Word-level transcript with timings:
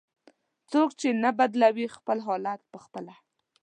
"څوک 0.71 0.89
چې 0.99 1.07
نه 1.23 1.29
بدلوي 1.39 1.87
خپل 1.95 2.17
حالت 2.27 2.61
په 2.71 2.77
خپله". 2.85 3.13